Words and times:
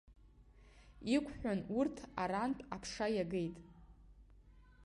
Иқәҳәан 1.15 1.59
урҭ 1.77 1.97
арантә 2.21 2.63
аԥша 2.75 3.07
иагеит. 3.15 3.55